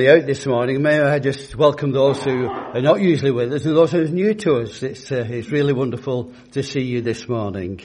[0.00, 3.74] out this morning, may I just welcome those who are not usually with us and
[3.74, 4.82] those who are new to us.
[4.82, 7.80] It's, uh, it's really wonderful to see you this morning.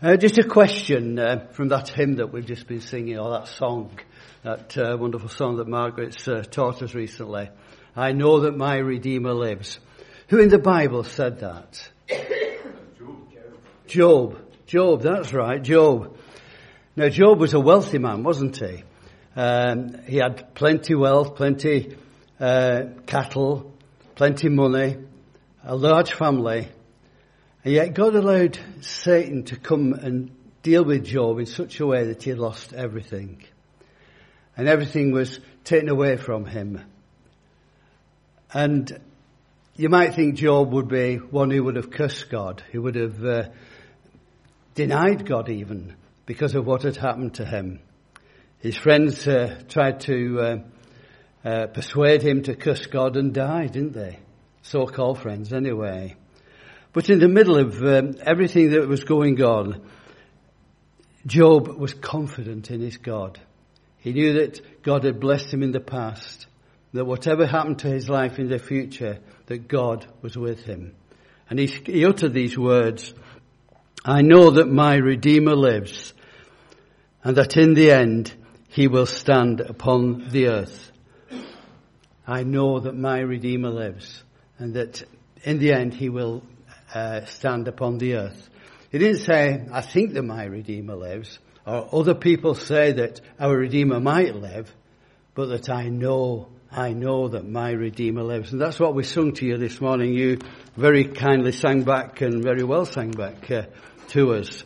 [0.00, 3.48] Uh, just a question uh, from that hymn that we've just been singing, or that
[3.48, 3.98] song,
[4.42, 7.50] that uh, wonderful song that Margaret's uh, taught us recently.
[7.94, 9.78] I know that my Redeemer lives.
[10.28, 11.88] Who in the Bible said that?
[13.86, 14.38] Job.
[14.66, 16.16] Job, that's right, Job.
[16.96, 18.82] Now Job was a wealthy man, wasn't he?
[19.36, 21.96] Um, he had plenty wealth, plenty
[22.38, 23.72] uh, cattle,
[24.14, 24.96] plenty money,
[25.64, 26.68] a large family,
[27.64, 30.30] and yet God allowed Satan to come and
[30.62, 33.42] deal with Job in such a way that he lost everything,
[34.56, 36.80] and everything was taken away from him.
[38.52, 39.00] And
[39.76, 43.24] you might think Job would be one who would have cursed God, who would have
[43.24, 43.48] uh,
[44.74, 47.80] denied God even because of what had happened to him.
[48.64, 50.56] His friends uh, tried to uh,
[51.46, 54.20] uh, persuade him to curse God and die, didn't they?
[54.62, 56.16] So-called friends, anyway.
[56.94, 59.82] But in the middle of um, everything that was going on,
[61.26, 63.38] Job was confident in his God.
[63.98, 66.46] He knew that God had blessed him in the past,
[66.94, 70.94] that whatever happened to his life in the future, that God was with him.
[71.50, 73.12] And he, he uttered these words,
[74.06, 76.14] I know that my Redeemer lives,
[77.22, 78.34] and that in the end
[78.74, 80.90] he will stand upon the earth.
[82.26, 84.20] I know that my Redeemer lives
[84.58, 85.04] and that
[85.44, 86.42] in the end he will
[86.92, 88.48] uh, stand upon the earth.
[88.90, 93.56] He didn't say, I think that my Redeemer lives, or other people say that our
[93.56, 94.74] Redeemer might live,
[95.34, 98.50] but that I know, I know that my Redeemer lives.
[98.50, 100.14] And that's what we sung to you this morning.
[100.14, 100.38] You
[100.76, 103.66] very kindly sang back and very well sang back uh,
[104.08, 104.64] to us.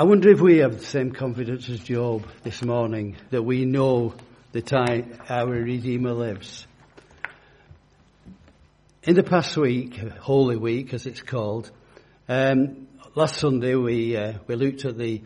[0.00, 4.14] I wonder if we have the same confidence as Job this morning that we know
[4.50, 6.66] the time our Redeemer lives.
[9.02, 11.70] In the past week, Holy Week as it's called,
[12.30, 15.20] um, last Sunday we uh, we looked at the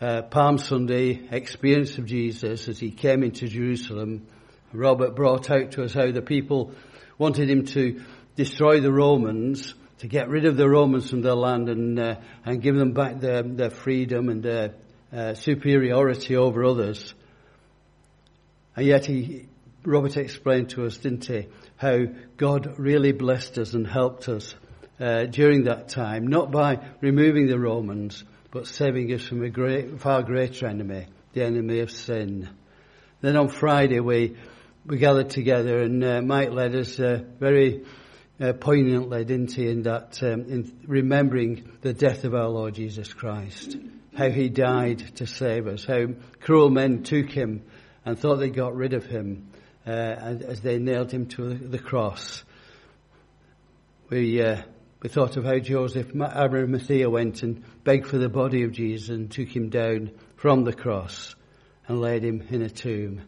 [0.00, 4.26] uh, Palm Sunday experience of Jesus as he came into Jerusalem.
[4.72, 6.72] Robert brought out to us how the people
[7.16, 8.02] wanted him to
[8.34, 12.60] destroy the Romans to get rid of the Romans from their land and uh, and
[12.60, 14.74] give them back their their freedom and their
[15.12, 17.14] uh, superiority over others.
[18.76, 19.46] And yet he,
[19.84, 21.46] Robert explained to us, didn't he,
[21.76, 22.00] how
[22.36, 24.54] God really blessed us and helped us
[25.00, 30.00] uh, during that time, not by removing the Romans, but saving us from a great,
[30.00, 32.48] far greater enemy, the enemy of sin.
[33.22, 34.36] Then on Friday we
[34.84, 37.84] we gathered together and uh, Mike led us very
[38.40, 43.12] uh, poignantly, didn't he, in that, um, in remembering the death of our Lord Jesus
[43.12, 43.76] Christ.
[44.14, 45.84] How he died to save us.
[45.84, 46.06] How
[46.40, 47.64] cruel men took him
[48.04, 49.48] and thought they got rid of him
[49.86, 52.42] uh, as they nailed him to the cross.
[54.08, 54.62] We, uh,
[55.02, 59.30] we thought of how Joseph Arimathea went and begged for the body of Jesus and
[59.30, 61.34] took him down from the cross
[61.88, 63.22] and laid him in a tomb.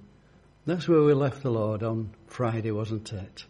[0.67, 3.45] That's where we left the Lord on Friday, wasn't it?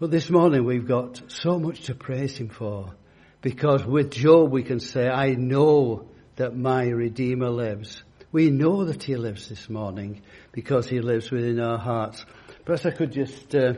[0.00, 2.94] But this morning we've got so much to praise Him for.
[3.42, 8.00] Because with Job we can say, I know that my Redeemer lives.
[8.30, 10.22] We know that He lives this morning
[10.52, 12.24] because He lives within our hearts.
[12.64, 13.72] Perhaps I could just, uh,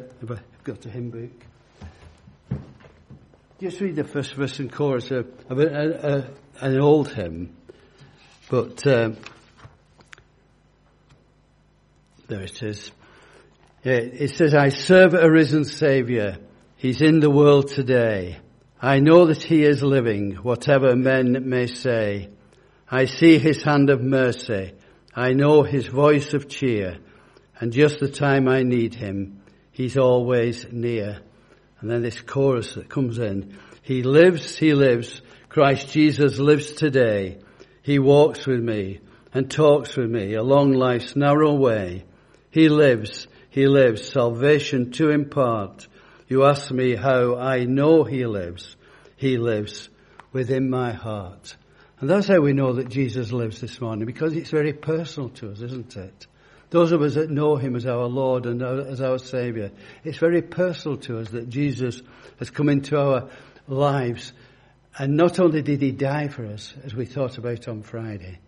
[0.63, 2.61] got a hymn book,
[3.59, 6.31] just read the first verse and chorus of, of a, a, a,
[6.67, 7.57] an old hymn.
[8.51, 9.13] But, uh,
[12.29, 12.93] there it is.
[13.83, 16.37] It says, I serve a risen Saviour.
[16.77, 18.39] He's in the world today.
[18.81, 22.29] I know that He is living, whatever men may say.
[22.91, 24.73] I see His hand of mercy.
[25.15, 26.99] I know His voice of cheer.
[27.59, 29.43] And just the time I need Him,
[29.73, 31.21] He's always near.
[31.81, 33.57] And then this chorus that comes in.
[33.81, 35.23] He lives, He lives.
[35.49, 37.39] Christ Jesus lives today.
[37.83, 39.01] He walks with me
[39.33, 42.05] and talks with me along life's narrow way.
[42.51, 43.27] He lives.
[43.51, 45.89] He lives, salvation to impart.
[46.29, 48.77] You ask me how I know He lives.
[49.17, 49.89] He lives
[50.33, 51.57] within my heart.
[51.99, 55.51] And that's how we know that Jesus lives this morning, because it's very personal to
[55.51, 56.27] us, isn't it?
[56.71, 59.71] Those of us that know Him as our Lord and as our Saviour,
[60.05, 62.01] it's very personal to us that Jesus
[62.39, 63.29] has come into our
[63.67, 64.33] lives.
[64.97, 68.39] And not only did He die for us, as we thought about on Friday,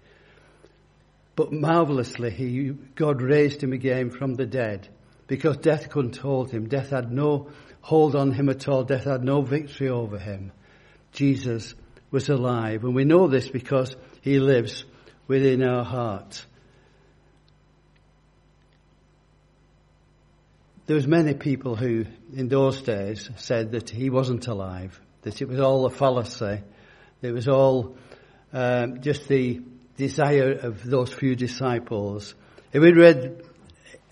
[1.34, 4.88] but marvelously, he, God raised him again from the dead
[5.26, 6.69] because death couldn't hold him.
[6.69, 7.50] Death had no
[7.81, 8.84] hold on him at all.
[8.84, 10.52] Death had no victory over him.
[11.12, 11.75] Jesus
[12.11, 12.84] was alive.
[12.84, 14.84] And we know this because he lives
[15.26, 16.44] within our heart.
[20.87, 22.05] There was many people who,
[22.35, 26.61] in those days, said that he wasn't alive, that it was all a fallacy,
[27.23, 27.96] it was all
[28.52, 29.62] uh, just the
[30.02, 32.34] desire of those few disciples.
[32.72, 33.40] If we read,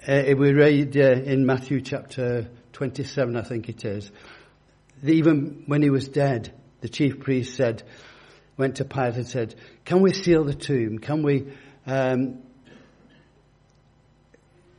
[0.09, 1.01] uh, if we read uh,
[1.33, 4.09] in Matthew chapter 27, I think it is,
[5.03, 7.83] even when he was dead, the chief priest said,
[8.57, 11.01] went to Pilate and said, "Can we seal the tomb?
[11.01, 11.53] Can we?"
[11.87, 12.43] Um,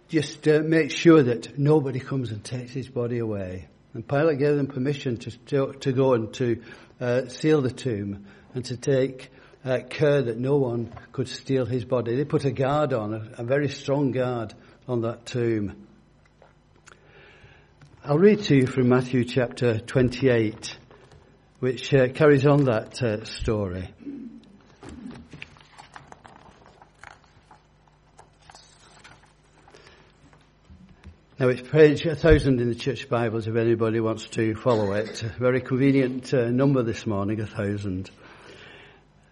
[0.07, 3.67] just uh, make sure that nobody comes and takes his body away.
[3.93, 6.61] And Pilate gave them permission to, to, to go and to
[6.99, 9.29] uh, seal the tomb and to take
[9.63, 12.15] uh, care that no one could steal his body.
[12.15, 14.53] They put a guard on, a, a very strong guard
[14.87, 15.87] on that tomb.
[18.03, 20.75] I'll read to you from Matthew chapter 28,
[21.59, 23.93] which uh, carries on that uh, story.
[31.41, 35.23] Now it's page 1000 in the church Bibles if anybody wants to follow it.
[35.39, 38.11] Very convenient uh, number this morning, a thousand.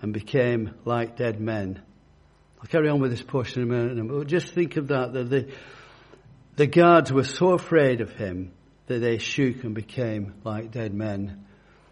[0.00, 1.82] and became like dead men.
[2.60, 5.30] I'll carry on with this portion in a minute, but just think of that, that
[5.30, 5.52] the,
[6.56, 8.52] the guards were so afraid of him
[8.86, 11.44] that they shook and became like dead men.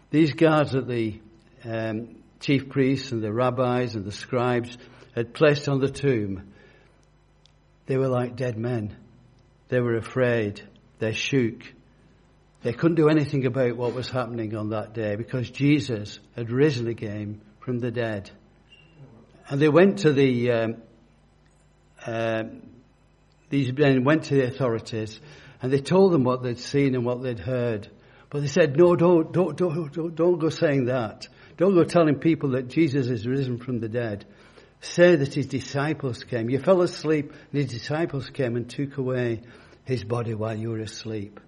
[0.09, 1.19] These guards that the
[1.63, 4.77] um, chief priests and the rabbis and the scribes
[5.15, 6.53] had placed on the tomb
[7.85, 8.95] they were like dead men.
[9.67, 10.61] They were afraid.
[10.99, 11.63] They shook.
[12.61, 16.87] They couldn't do anything about what was happening on that day because Jesus had risen
[16.87, 18.29] again from the dead.
[19.49, 20.75] And they went to the, um,
[22.05, 22.43] uh,
[23.49, 25.19] these men went to the authorities
[25.61, 27.89] and they told them what they'd seen and what they'd heard.
[28.29, 31.27] But they said, no, don't, don't, don't, don't, don't go saying that.
[31.57, 34.25] Don't go telling people that Jesus is risen from the dead
[34.83, 36.49] say that his disciples came.
[36.49, 39.41] You fell asleep and his disciples came and took away
[39.85, 41.39] his body while you were asleep.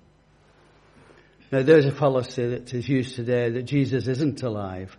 [1.52, 4.98] Now there's a fallacy that is used today that Jesus isn't alive,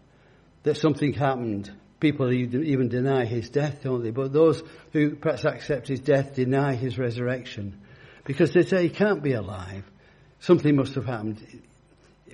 [0.66, 1.70] that something happened.
[2.00, 4.10] People even deny his death, don't they?
[4.10, 7.80] But those who perhaps accept his death deny his resurrection
[8.24, 9.84] because they say he can't be alive.
[10.40, 11.62] Something must have happened.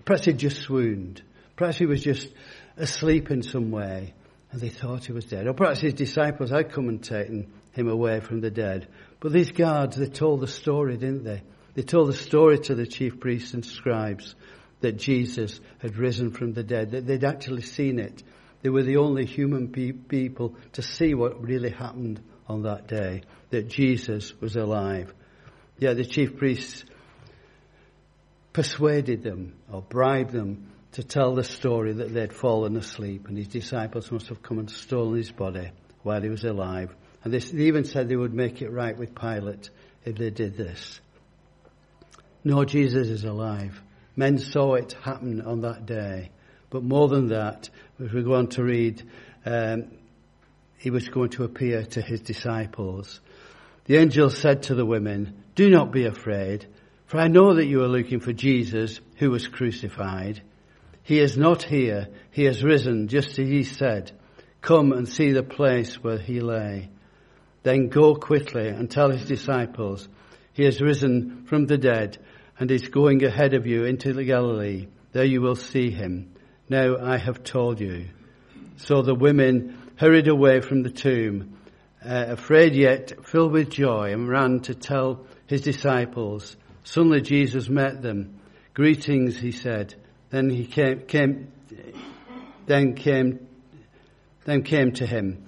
[0.07, 1.23] Perhaps he just swooned.
[1.57, 2.27] Perhaps he was just
[2.79, 4.15] asleep in some way
[4.51, 5.47] and they thought he was dead.
[5.47, 8.89] Or perhaps his disciples had come and taken him away from the dead.
[9.21, 11.43] But these guards, they told the story, didn't they?
[11.75, 14.35] They told the story to the chief priests and scribes
[14.83, 18.23] that Jesus had risen from the dead, that they'd actually seen it.
[18.63, 23.23] They were the only human pe- people to see what really happened on that day,
[23.51, 25.13] that Jesus was alive.
[25.79, 26.85] Yeah, the chief priests
[28.53, 33.49] persuaded them or bribed them to tell the story that they'd fallen asleep and his
[33.49, 35.71] disciples must have come and stolen his body
[36.03, 36.95] while he was alive.
[37.25, 39.71] And they even said they would make it right with Pilate
[40.05, 41.01] if they did this.
[42.45, 43.81] No, Jesus is alive.
[44.17, 46.31] Men saw it happen on that day.
[46.71, 47.69] But more than that,
[48.03, 49.03] as we go on to read,
[49.45, 49.91] um,
[50.79, 53.21] he was going to appear to his disciples.
[53.85, 56.67] The angel said to the women, Do not be afraid,
[57.07, 60.43] for I know that you are looking for Jesus who was crucified.
[61.03, 62.09] He is not here.
[62.31, 64.13] He has risen, just as he said.
[64.61, 66.91] Come and see the place where he lay.
[67.65, 70.09] Then go quickly and tell his disciples,
[70.53, 72.19] he has risen from the dead
[72.59, 74.89] and is going ahead of you into the Galilee.
[75.13, 76.35] There you will see him.
[76.69, 78.09] Now I have told you.
[78.77, 81.59] So the women hurried away from the tomb,
[82.05, 86.57] uh, afraid yet filled with joy, and ran to tell his disciples.
[86.85, 88.41] Suddenly Jesus met them.
[88.75, 89.95] Greetings, he said.
[90.31, 91.53] Then he came, came
[92.67, 93.47] then came,
[94.45, 95.45] then came to him.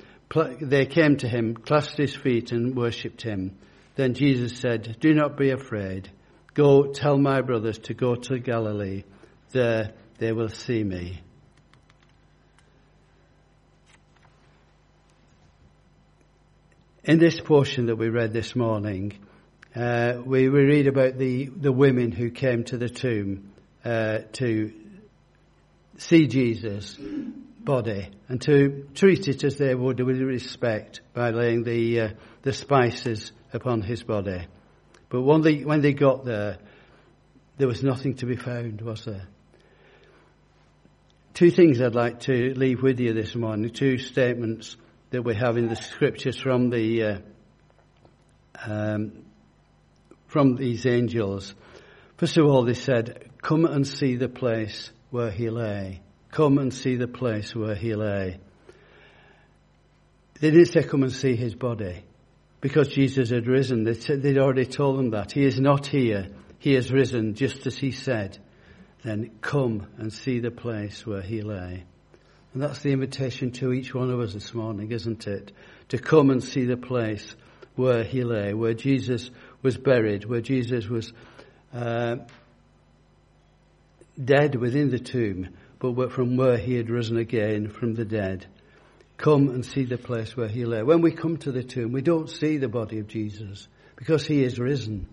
[0.60, 3.56] They came to him, clasped his feet and worshipped him.
[3.94, 6.10] Then Jesus said, do not be afraid.
[6.54, 9.02] Go tell my brothers to go to Galilee.
[9.50, 11.20] There they will see me.
[17.02, 19.18] In this portion that we read this morning,
[19.76, 23.52] uh, we, we read about the, the women who came to the tomb
[23.84, 24.72] uh, to
[25.98, 26.96] see Jesus'
[27.58, 32.08] body and to treat it as they would with respect by laying the uh,
[32.42, 34.46] the spices upon his body.
[35.14, 36.58] But when they when they got there,
[37.56, 39.28] there was nothing to be found, was there?
[41.34, 44.76] Two things I'd like to leave with you this morning, two statements
[45.10, 47.18] that we have in the scriptures from the uh,
[48.66, 49.24] um,
[50.26, 51.54] from these angels.
[52.16, 56.00] First of all, they said, "Come and see the place where he lay.
[56.32, 58.40] Come and see the place where he lay."
[60.40, 62.02] They didn't say, "Come and see his body,"
[62.64, 63.84] because Jesus had risen.
[63.84, 66.28] They'd already told them that he is not here.
[66.58, 68.38] He has risen, just as he said.
[69.02, 71.84] Then come and see the place where he lay.
[72.54, 75.52] And that's the invitation to each one of us this morning, isn't it?
[75.90, 77.36] To come and see the place
[77.76, 79.30] where he lay, where Jesus
[79.60, 81.12] was buried, where Jesus was
[81.74, 82.16] uh,
[84.18, 88.46] dead within the tomb, but from where he had risen again from the dead.
[89.16, 90.82] Come and see the place where he lay.
[90.82, 94.42] When we come to the tomb, we don't see the body of Jesus because he
[94.42, 95.08] is risen.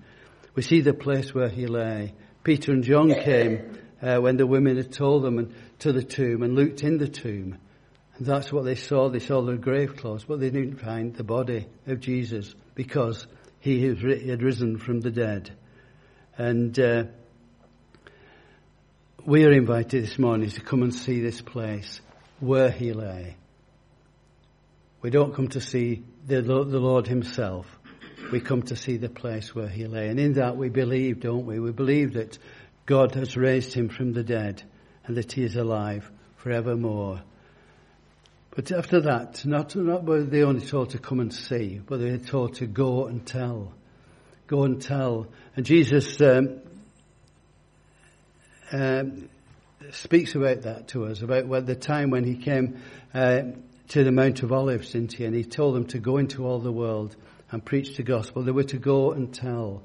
[0.55, 2.13] We see the place where he lay.
[2.43, 6.41] Peter and John came uh, when the women had told them and, to the tomb
[6.41, 7.57] and looked in the tomb.
[8.17, 9.09] And that's what they saw.
[9.09, 13.27] They saw the grave clothes, but they didn't find the body of Jesus because
[13.59, 15.55] he had risen from the dead.
[16.37, 17.03] And uh,
[19.25, 22.01] we are invited this morning to come and see this place
[22.39, 23.37] where he lay.
[25.01, 27.65] We don't come to see the, the Lord himself.
[28.31, 30.07] We come to see the place where he lay.
[30.07, 31.59] And in that we believe, don't we?
[31.59, 32.37] We believe that
[32.85, 34.63] God has raised him from the dead
[35.05, 37.21] and that he is alive forevermore.
[38.55, 42.11] But after that, not, not were they only told to come and see, but they
[42.11, 43.73] were told to go and tell.
[44.47, 45.27] Go and tell.
[45.55, 46.59] And Jesus um,
[48.71, 49.29] um,
[49.91, 52.81] speaks about that to us, about the time when he came
[53.13, 53.41] uh,
[53.91, 55.25] to the Mount of Olives, didn't he?
[55.25, 57.13] And he told them to go into all the world
[57.51, 58.41] and preach the gospel.
[58.41, 59.83] They were to go and tell.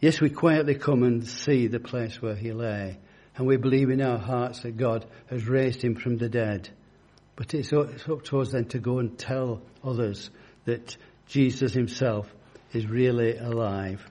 [0.00, 2.98] Yes, we quietly come and see the place where he lay,
[3.36, 6.70] and we believe in our hearts that God has raised him from the dead.
[7.36, 10.30] But it's up to us then to go and tell others
[10.64, 12.32] that Jesus himself
[12.72, 14.02] is really alive.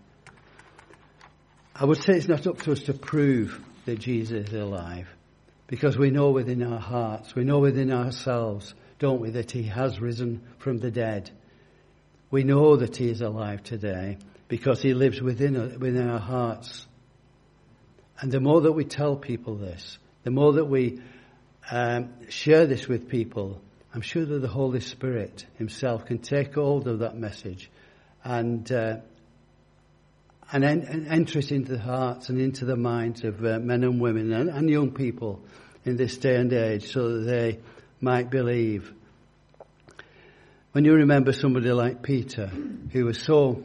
[1.75, 5.07] I would say it's not up to us to prove that Jesus is alive,
[5.65, 9.99] because we know within our hearts, we know within ourselves, don't we, that he has
[9.99, 11.31] risen from the dead.
[12.29, 16.85] We know that he is alive today because he lives within, within our hearts.
[18.19, 21.01] And the more that we tell people this, the more that we
[21.71, 23.59] um, share this with people,
[23.91, 27.71] I'm sure that the Holy Spirit himself can take hold of that message
[28.23, 28.97] and, uh,
[30.51, 33.83] and, en- and, enter it into the hearts and into the minds of uh, men
[33.83, 35.41] and women and, and young people
[35.85, 37.59] in this day and age so that they
[38.01, 38.91] might believe.
[40.71, 43.63] When you remember somebody like Peter, who was so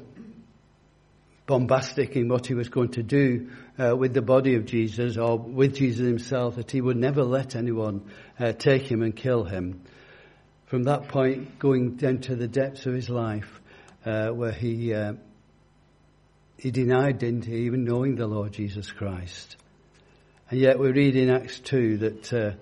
[1.47, 5.39] bombastic in what he was going to do uh, with the body of Jesus or
[5.39, 9.83] with Jesus himself, that he would never let anyone uh, take him and kill him.
[10.67, 13.61] From that point, going down to the depths of his life,
[14.05, 15.15] uh, where he uh,
[16.59, 19.57] he denied, didn't he, even knowing the Lord Jesus Christ.
[20.51, 22.53] And yet we read in Acts 2 that uh,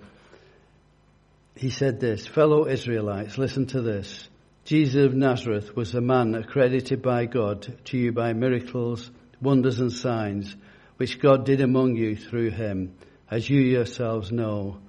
[1.55, 4.27] he said this, fellow Israelites, listen to this.
[4.65, 9.09] Jesus of Nazareth was a man accredited by God to you by miracles,
[9.41, 10.55] wonders and signs,
[10.97, 12.95] which God did among you through him,
[13.29, 14.79] as you yourselves know.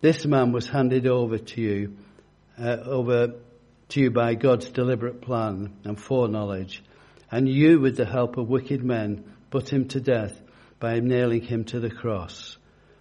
[0.00, 1.96] This man was handed over to you,
[2.58, 3.34] uh, over
[3.88, 6.82] to you by God's deliberate plan and foreknowledge,
[7.30, 10.40] and you, with the help of wicked men, put him to death
[10.78, 12.56] by nailing him to the cross.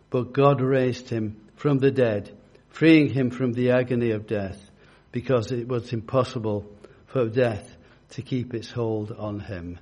[0.09, 2.35] But God raised him from the dead,
[2.73, 4.59] freeing him from the agony of death
[5.11, 6.65] because it was impossible
[7.05, 7.77] for death
[8.09, 9.77] to keep its hold on him.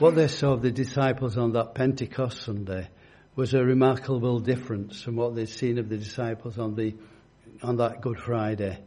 [0.00, 2.88] What they saw of the disciples on that Pentecost Sunday
[3.36, 6.96] was a remarkable difference from what they'd seen of the disciples on the
[7.62, 8.78] on that Good Friday.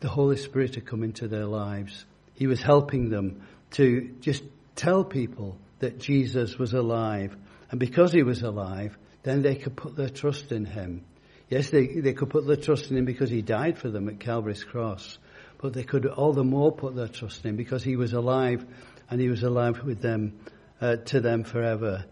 [0.00, 2.04] The Holy Spirit had come into their lives.
[2.34, 4.44] He was helping them to just
[4.76, 7.34] tell people that Jesus was alive.
[7.70, 11.04] And because he was alive, then they could put their trust in him.
[11.48, 14.20] Yes, they, they could put their trust in him because he died for them at
[14.20, 15.18] Calvary's cross.
[15.58, 18.64] But they could all the more put their trust in him because he was alive
[19.10, 20.38] and he was alive with them,
[20.80, 22.04] uh, to them forever.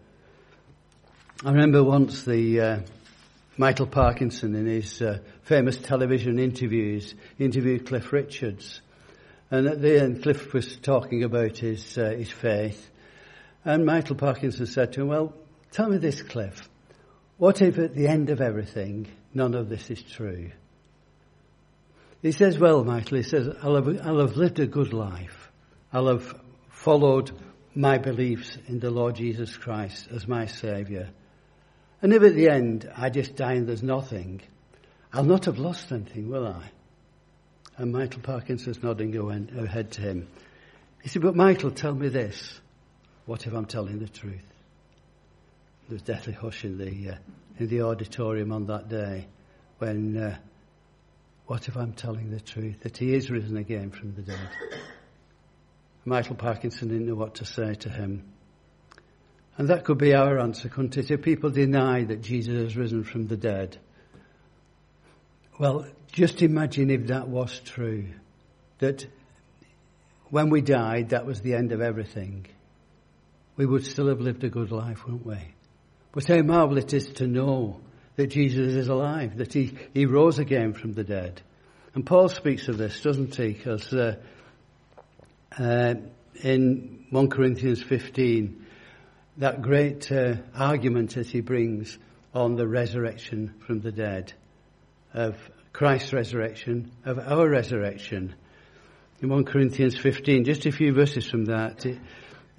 [1.45, 2.79] I remember once the, uh,
[3.57, 8.81] Michael Parkinson in his uh, famous television interviews interviewed Cliff Richards.
[9.51, 12.89] And at the end, Cliff was talking about his, uh, his faith.
[13.63, 15.35] And Michael Parkinson said to him, well,
[15.71, 16.67] tell me this, Cliff.
[17.37, 20.51] What if at the end of everything, none of this is true?
[22.21, 25.51] He says, well, Michael, he says, I'll have, I'll have lived a good life.
[25.91, 27.31] I'll have followed
[27.75, 31.09] my beliefs in the Lord Jesus Christ as my Saviour.
[32.01, 34.41] And if at the end I just die and there's nothing,
[35.11, 36.71] I'll not have lost anything, will I?
[37.77, 40.27] And Michael Parkinson's nodding her head to him.
[41.01, 42.59] He said, but Michael, tell me this.
[43.25, 44.45] What if I'm telling the truth?
[45.87, 47.15] There was deathly hush in the, uh,
[47.59, 49.27] in the auditorium on that day
[49.79, 50.37] when, uh,
[51.45, 52.81] what if I'm telling the truth?
[52.81, 54.49] That he is risen again from the dead.
[56.05, 58.23] Michael Parkinson didn't know what to say to him.
[59.57, 61.11] And that could be our answer, couldn't it?
[61.11, 63.77] If people deny that Jesus has risen from the dead.
[65.59, 68.07] Well, just imagine if that was true.
[68.79, 69.05] That
[70.29, 72.47] when we died, that was the end of everything.
[73.55, 75.52] We would still have lived a good life, wouldn't we?
[76.13, 77.81] But how marvelous it is to know
[78.15, 81.41] that Jesus is alive, that he, he rose again from the dead.
[81.95, 83.53] And Paul speaks of this, doesn't he?
[83.53, 84.15] Because uh,
[85.59, 85.95] uh,
[86.41, 88.65] in 1 Corinthians 15,
[89.37, 91.97] that great uh, argument that he brings
[92.33, 94.33] on the resurrection from the dead,
[95.13, 95.35] of
[95.71, 98.35] Christ's resurrection, of our resurrection.
[99.21, 101.85] In 1 Corinthians 15, just a few verses from that.
[101.85, 101.99] It,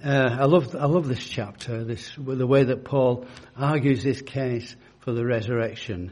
[0.03, 3.25] uh, I love I love this chapter, this the way that Paul
[3.55, 6.11] argues this case for the resurrection.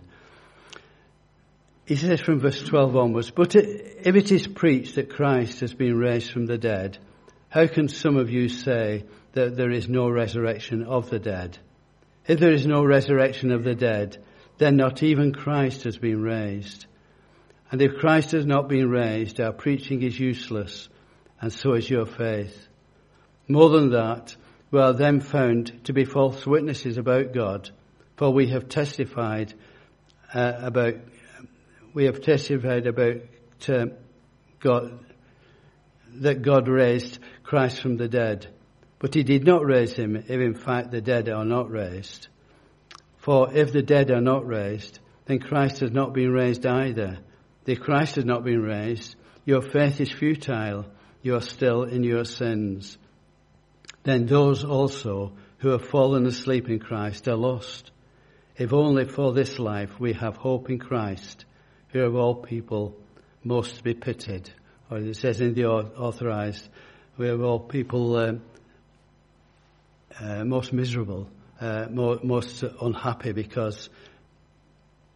[1.86, 5.98] He says from verse 12 onwards, But if it is preached that Christ has been
[5.98, 6.98] raised from the dead,
[7.50, 11.58] how can some of you say that there is no resurrection of the dead?
[12.25, 14.24] If there is no resurrection of the dead,
[14.60, 16.86] then not even Christ has been raised.
[17.70, 20.88] And if Christ has not been raised, our preaching is useless,
[21.42, 22.68] and so is your faith.
[23.48, 24.36] More than that,
[24.72, 27.70] we are then found to be false witnesses about God,
[28.16, 29.54] for we have testified
[30.34, 30.96] uh, about
[31.94, 33.18] we have testified about
[33.70, 33.86] uh,
[34.60, 35.00] God,
[36.16, 38.48] that God raised Christ from the dead.
[38.98, 42.30] But he did not raise him if in fact the dead are not raised.
[43.17, 47.20] For if the dead are not raised, then Christ has not been raised either.
[47.65, 49.15] If Christ has not been raised,
[49.46, 50.86] your faith is futile.
[51.22, 52.98] You are still in your sins.
[54.04, 57.92] Then those also who have fallen asleep in Christ are lost.
[58.58, 61.46] If only for this life we have hope in Christ,
[61.89, 62.96] who of all people
[63.44, 64.50] most be pitied.
[64.92, 66.68] Or it says in the authorized,
[67.18, 68.34] we of all people uh,
[70.20, 71.30] uh, most miserable,
[71.62, 73.89] uh, most unhappy because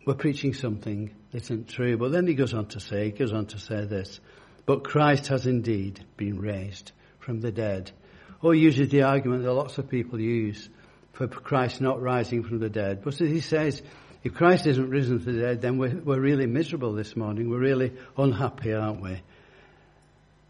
[0.06, 1.98] we're preaching something that isn't true.
[1.98, 4.20] But then he goes on to say, he goes on to say this,
[4.66, 7.92] but Christ has indeed been raised from the dead.
[8.42, 10.70] Or he uses the argument that lots of people use
[11.14, 13.02] for Christ not rising from the dead.
[13.04, 13.82] But he says,
[14.24, 17.50] if Christ isn't risen from the dead, then we're, we're really miserable this morning.
[17.50, 19.22] We're really unhappy, aren't we?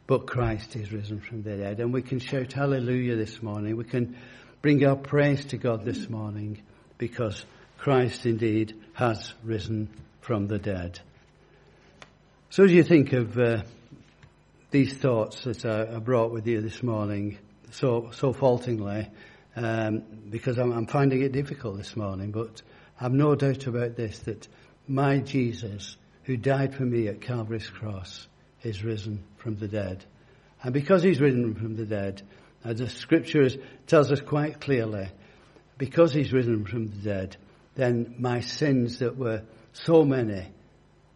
[0.08, 1.80] But Christ is risen from the dead.
[1.80, 3.78] And we can shout hallelujah this morning.
[3.78, 4.17] We can
[4.62, 6.62] bring our praise to God this morning
[6.97, 7.45] because
[7.78, 9.89] Christ indeed has risen
[10.21, 11.00] from the dead.
[12.50, 13.63] So as you think of uh,
[14.71, 17.38] these thoughts that I, brought with you this morning
[17.71, 19.08] so, so faultingly,
[19.56, 22.62] um, because I'm, I'm finding it difficult this morning, but
[22.99, 24.47] I've no doubt about this, that
[24.88, 28.27] my Jesus, who died for me at Calvary's cross,
[28.63, 30.03] is risen from the dead.
[30.63, 32.21] And because he's risen from the dead,
[32.63, 33.49] as the scripture
[33.86, 35.10] tells us quite clearly,
[35.77, 37.38] because he's risen from the dead,
[37.75, 40.47] then my sins that were so many,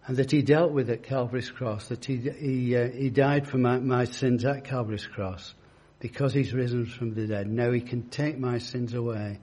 [0.05, 3.57] and that he dealt with at Calvary's cross, that he, he, uh, he died for
[3.57, 5.53] my, my sins at Calvary's cross,
[6.01, 7.47] because he's risen from the dead.
[7.47, 9.39] Now he can take my sins away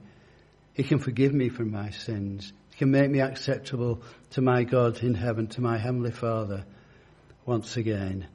[0.79, 2.53] he can forgive me for my sins.
[2.71, 6.63] He can make me acceptable to my God in heaven, to my Heavenly Father
[7.45, 8.25] once again.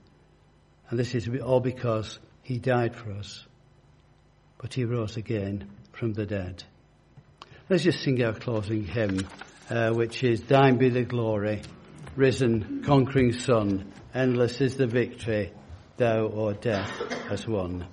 [0.90, 3.46] And this is all because He died for us.
[4.58, 6.62] But He rose again from the dead.
[7.70, 9.26] Let's just sing our closing hymn,
[9.70, 11.62] uh, which is Thine be the glory,
[12.14, 15.50] risen, conquering Son, endless is the victory,
[15.96, 16.90] Thou, O death,
[17.30, 17.86] has won.